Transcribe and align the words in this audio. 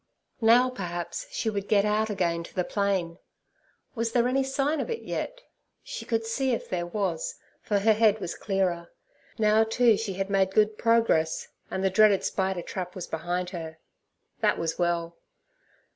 Now, 0.41 0.71
perhaps, 0.71 1.27
she 1.29 1.47
would 1.51 1.67
get 1.67 1.85
out 1.85 2.09
again 2.09 2.41
to 2.45 2.55
the 2.55 2.63
plain. 2.63 3.19
Was 3.93 4.13
there 4.13 4.27
any 4.27 4.41
sign 4.41 4.79
of 4.79 4.89
it 4.89 5.03
yet? 5.03 5.41
She 5.83 6.05
could 6.05 6.25
see 6.25 6.53
if 6.53 6.67
there 6.67 6.87
was, 6.87 7.35
for 7.61 7.77
her 7.77 7.93
head 7.93 8.19
was 8.19 8.33
clearer. 8.33 8.89
Now, 9.37 9.63
too, 9.63 9.97
she 9.97 10.13
had 10.13 10.27
made 10.27 10.55
good 10.55 10.75
progress, 10.79 11.49
and 11.69 11.83
the 11.83 11.91
dreaded 11.91 12.23
spider 12.23 12.63
trap 12.63 12.95
was 12.95 13.05
behind 13.05 13.51
her. 13.51 13.77
That 14.39 14.57
was 14.57 14.79
well. 14.79 15.17